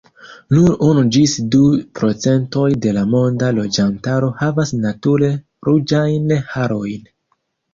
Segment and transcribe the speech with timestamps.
[0.53, 1.59] Nur unu ĝis du
[1.99, 5.31] procentoj de la monda loĝantaro havas nature
[5.69, 7.07] ruĝajn harojn.